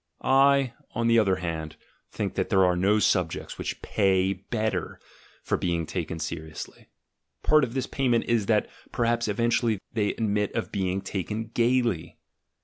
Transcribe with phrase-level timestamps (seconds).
[0.23, 1.75] I, on the other hand,
[2.09, 4.99] think that there are no subjects which pay better
[5.43, 6.87] for being taken seriously;
[7.43, 12.17] part of this payment is, that perhaps eventually they admit of being taken gaily.